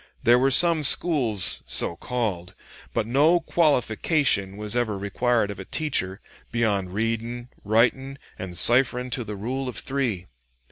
[0.23, 2.55] There were some schools so called,
[2.91, 6.19] but no qualification was ever required of a teacher
[6.51, 10.25] beyond 'readin', writin', and cipherin' to the Rule of Three.'